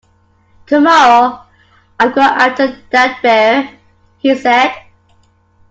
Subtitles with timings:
[0.65, 1.41] Tomorrow
[1.99, 3.69] I'm going after that bear,
[4.17, 4.73] he said.